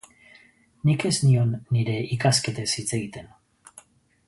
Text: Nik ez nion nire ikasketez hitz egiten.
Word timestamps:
Nik 0.89 1.05
ez 1.09 1.11
nion 1.25 1.51
nire 1.77 1.99
ikasketez 2.17 2.67
hitz 2.79 2.89
egiten. 3.01 3.31